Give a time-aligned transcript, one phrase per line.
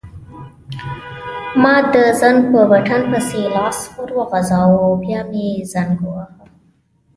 [1.61, 6.35] ما د زنګ په بټن پسې لاس وروغځاوه او بیا مې زنګ وواهه.